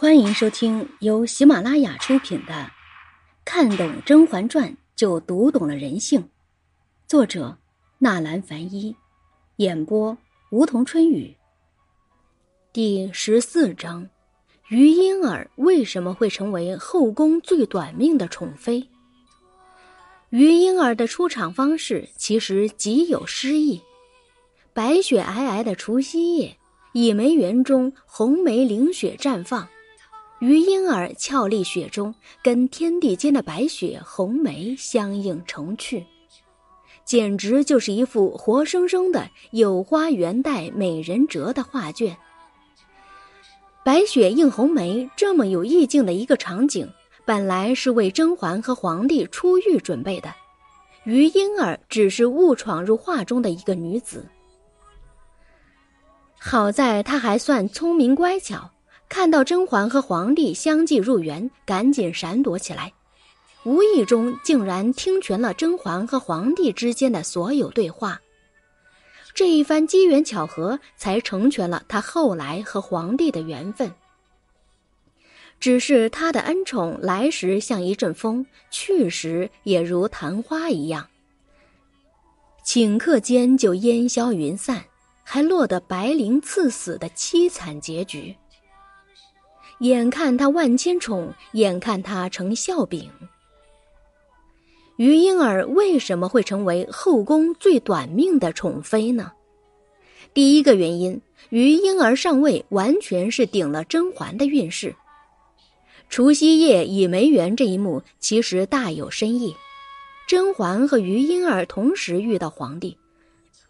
[0.00, 2.54] 欢迎收听由喜马拉雅出品的
[3.44, 6.22] 《看懂《甄嬛传》就读懂了人性》，
[7.06, 7.58] 作者
[7.98, 8.96] 纳兰凡一，
[9.56, 10.16] 演播
[10.52, 11.36] 梧桐春雨。
[12.72, 14.08] 第十四章：
[14.70, 18.88] 于莺儿为什么会成为后宫最短命的宠妃？
[20.30, 23.78] 于莺儿的出场方式其实极有诗意。
[24.72, 26.56] 白雪皑皑的除夕夜，
[26.94, 29.68] 倚梅园中红梅凌雪绽放。
[30.40, 36.04] 于莺儿俏丽雪中，跟天地间的白雪红梅相映成趣，
[37.04, 42.16] 简直就是一幅活生生的有花原带美人折的画卷。
[43.84, 46.90] 白雪映红梅这么有意境的一个场景，
[47.26, 50.34] 本来是为甄嬛和皇帝出狱准备的，
[51.04, 54.26] 于莺儿只是误闯入画中的一个女子。
[56.38, 58.70] 好在她还算聪明乖巧。
[59.10, 62.92] 看到甄嬛和皇帝相继入园，赶紧闪躲起来，
[63.64, 68.20] 无意中竟然听全了甄嬛和皇帝之间的所有对话。
[69.34, 73.92] 这一番机缘巧合，才成全了他后来和皇帝的缘分。
[75.58, 81.08] 只是他的恩宠来时像一阵风，去时也如昙花一样，
[82.64, 84.84] 顷刻间就烟消云散，
[85.24, 88.36] 还落得白灵赐死的凄惨结局。
[89.80, 93.10] 眼看他万千宠，眼看他成笑柄。
[94.96, 99.32] 于莺儿为什么会成为后宫最短命的宠妃呢？
[100.34, 104.94] 第一个原因，于莺儿上位完全是顶了甄嬛的运势。
[106.10, 109.56] 除夕夜倚梅园这一幕其实大有深意。
[110.28, 112.98] 甄嬛和于莺儿同时遇到皇帝，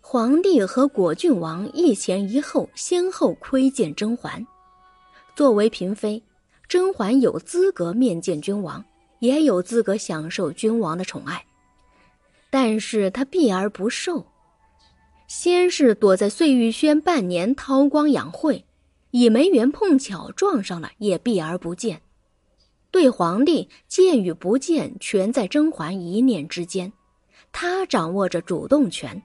[0.00, 4.44] 皇帝和果郡王一前一后，先后窥见甄嬛。
[5.34, 6.22] 作为嫔妃，
[6.68, 8.84] 甄嬛有资格面见君王，
[9.20, 11.44] 也有资格享受君王的宠爱，
[12.50, 14.26] 但是她避而不受。
[15.26, 18.64] 先是躲在碎玉轩半年韬光养晦，
[19.12, 22.02] 倚梅园碰巧撞上了，也避而不见。
[22.90, 26.92] 对皇帝见与不见，全在甄嬛一念之间，
[27.52, 29.22] 她掌握着主动权。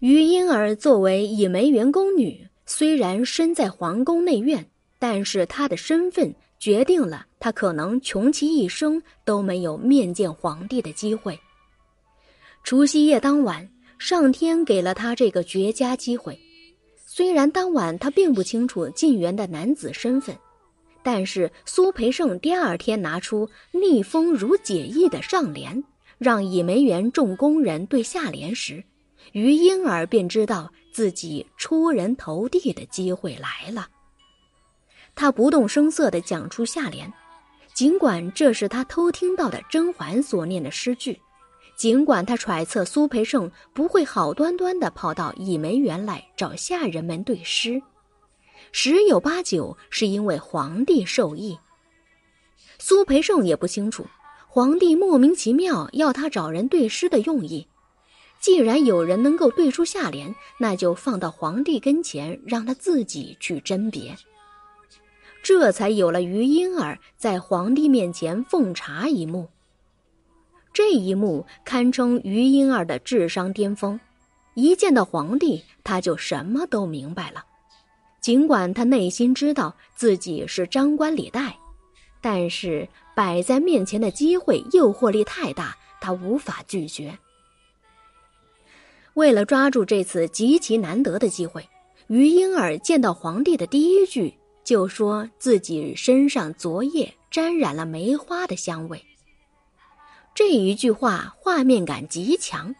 [0.00, 4.70] 于莺儿作为倚梅园宫女，虽然身在皇宫内院。
[5.06, 11.38] 但是他的身份决定了他可能穷其一生都没有面见皇帝的机会。
[12.62, 16.40] 除夕夜当晚，上天给了他这个绝佳机会。
[16.96, 20.34] 虽然当晚他并不清楚晋园的男子身份，
[21.02, 25.84] 但是苏培盛第二天拿出“逆风如解意”的上联，
[26.16, 28.82] 让倚梅园众工人对下联时，
[29.32, 33.86] 于莺儿便知道自己出人头地的机会来了。
[35.14, 37.12] 他不动声色地讲出下联，
[37.72, 41.20] 尽管这是他偷听到的甄嬛所念的诗句，
[41.76, 47.82] 尽管他揣测苏培盛不会好端端地跑到倚梅园来找下人们对诗，
[48.72, 51.58] 十有八九是因为皇帝授意。
[52.78, 54.06] 苏培盛也不清楚，
[54.48, 57.68] 皇帝莫名其妙要他找人对诗的用意。
[58.40, 64.14] 既然有人能够对出下联，那就放到皇帝跟前，让他自己去甄别。
[65.44, 69.50] 这才有了于莺儿在皇帝面前奉茶一幕。
[70.72, 74.00] 这一幕堪称于莺儿的智商巅峰，
[74.54, 77.44] 一见到皇帝，他就什么都明白了。
[78.22, 81.54] 尽管他内心知道自己是张冠李戴，
[82.22, 87.18] 但是摆在面前的机会诱惑力太大，他无法拒绝。
[89.12, 91.68] 为了抓住这次极其难得的机会，
[92.06, 94.32] 于莺儿见到皇帝的第一句。
[94.64, 99.04] 就说自己身上昨夜沾染了梅花的香味。
[100.34, 102.74] 这一句话画面感极强，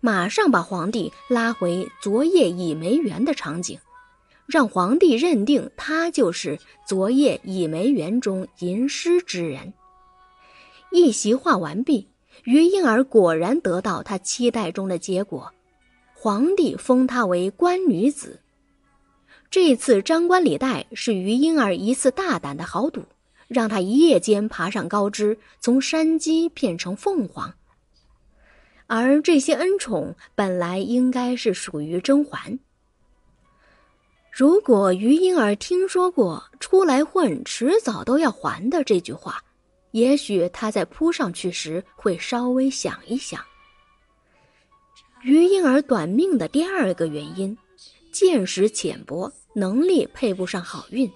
[0.00, 3.78] 马上把皇帝拉回昨夜倚梅园的场景，
[4.46, 9.72] 让皇帝认定他就是昨夜倚梅园中吟诗之人。
[10.90, 12.08] 一席话完毕，
[12.44, 15.52] 于莺儿果然得到他期待中的结果，
[16.14, 18.40] 皇帝封她为官女子。
[19.50, 23.02] 这次张冠李戴是于莺儿一次大胆的豪赌，
[23.48, 27.54] 让她一夜间爬上高枝，从山鸡变成凤凰。
[28.86, 32.58] 而这些恩宠本来应该是属于甄嬛。
[34.30, 39.42] 如果于莺儿听说过“出来混，迟早都要还的”这句话，
[39.92, 43.42] 也许她在扑上去时会稍微想一想。
[45.22, 47.56] 于莺儿短命的第二个原因。
[48.10, 51.10] 见识浅薄，能力配不上好运。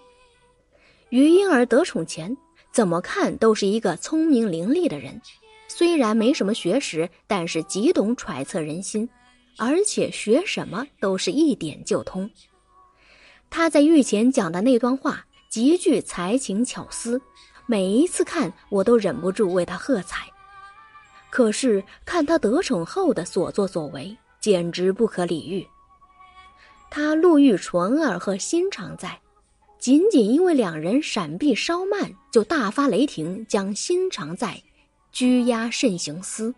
[1.10, 2.36] 于婴儿得宠前，
[2.72, 5.20] 怎么看都是一个聪明伶俐的人。
[5.68, 9.08] 虽然没什么学识，但是极懂揣测人心，
[9.56, 12.30] 而且学什么都是一点就通。
[13.48, 17.20] 他在御前讲的那段话极具才情巧思，
[17.66, 20.26] 每一次看我都忍不住为他喝彩。
[21.30, 25.66] 可是看他得宠后的所作所为，简直不可理喻。
[26.94, 29.18] 他路遇纯儿和心常在，
[29.78, 34.62] 仅仅因为两人闪避稍慢，就大发雷霆，将心常在。
[35.10, 36.54] 拘押慎行司，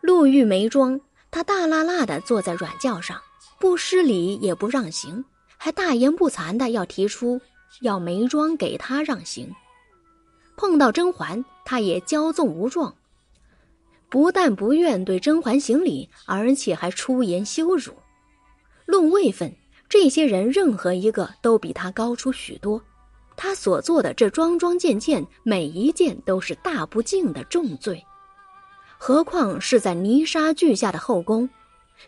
[0.00, 1.00] 路遇眉庄，
[1.32, 3.20] 他大辣辣的坐在软轿上，
[3.58, 5.24] 不失礼也不让行，
[5.56, 7.40] 还大言不惭的要提出
[7.80, 9.52] 要眉庄给他让行。
[10.56, 12.94] 碰到甄嬛，他也骄纵无状，
[14.08, 17.92] 不但不愿对甄嬛行礼，而且还出言羞辱。
[18.86, 19.54] 论位分，
[19.88, 22.82] 这些人任何一个都比他高出许多。
[23.36, 28.04] 他所做的这桩桩件件，每一件都是大不敬的重罪，
[28.96, 31.48] 何况是在泥沙俱下的后宫，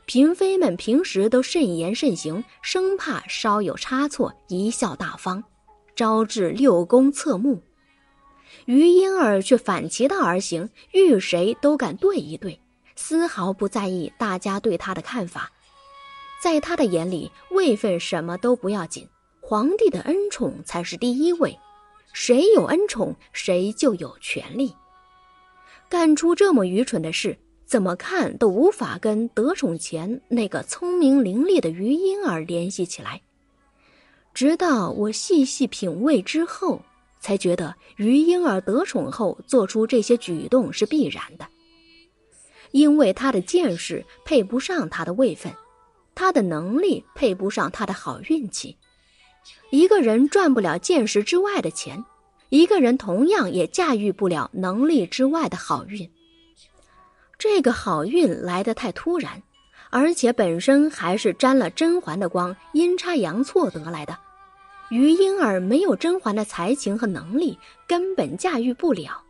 [0.07, 5.43] 嫔妃们平时都慎言慎行，生怕稍有差错，贻笑大方，
[5.97, 7.61] 招致六宫侧目。
[8.67, 12.61] 于莺儿却反其道而行，遇谁都敢对一对，
[12.95, 15.51] 丝毫不在意大家对他的看法，
[16.47, 19.09] 在他的眼里，位分什么都不要紧。
[19.41, 21.59] 皇帝的恩宠才是第一位，
[22.13, 24.73] 谁有恩宠，谁就有权利。
[25.89, 33.21] 干出这么愚蠢的事，怎么看都无法跟得宠前那个聪明伶俐的余莺儿联系起来。
[34.33, 36.81] 直到我细细品味之后，
[37.19, 41.49] 才觉得余莺儿得宠后做出这些举动是必然的，
[42.71, 45.53] 因为她的见识配不上她的位分，
[46.17, 48.77] 他的能力配不上他的好运气。
[49.71, 52.05] 一个人赚不了见识之外的钱，
[52.49, 56.11] 一个人同样也驾驭不了能力之外的好运。
[57.39, 59.43] 这个好运来得太突然，
[59.91, 64.17] 而且本身还是沾了甄嬛的光，阴差阳错得来的。
[64.89, 69.23] 于莺儿没有甄嬛的才情和能力，根本驾驭不了。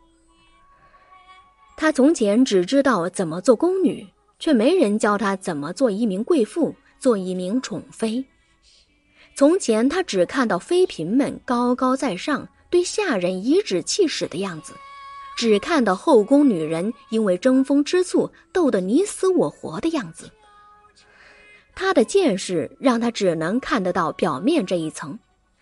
[1.75, 4.07] 她从前只知道怎么做宫女，
[4.39, 8.23] 却没人教她怎么做一名贵妇，做一名宠妃。
[9.35, 14.73] 从前，他只看到妃嫔们高高在上，对下人颐指气使的样子；
[15.37, 20.31] 只看到后宫女人因为争风吃醋，斗得你死我活的样子。
[21.75, 25.19] 他的见识让他只能看得到表面这一层，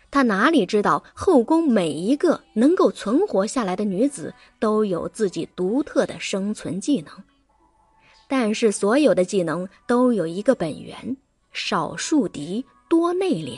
[0.09, 7.11] 他哪里知道后宫每一个能够存活下来的女子都有自己独特的生存技能。
[8.27, 11.15] 但是，所有的技能都有一个本源：
[11.51, 12.65] 少树敌。
[12.87, 13.57] 多内敛。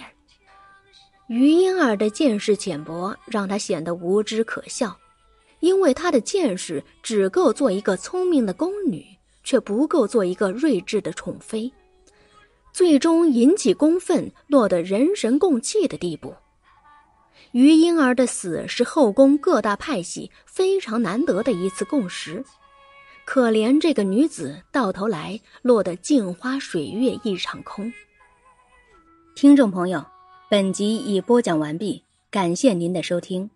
[1.27, 4.97] 于莺儿的见识浅薄，让她显得无知可笑，
[5.59, 9.05] 因为她的见识只够做一个聪明的宫女，
[9.43, 11.69] 却不够做一个睿智的宠妃，
[12.71, 16.33] 最终引起公愤，落得人神共弃的地步。
[17.51, 22.43] 于莺儿的死是后宫各大派系非常难得的一次共识，
[23.27, 27.91] 可怜这个女子，到头来落得镜花水月一场空。
[29.35, 30.01] 听众朋友，
[30.49, 33.49] 本集已播讲完毕，感谢您的收听。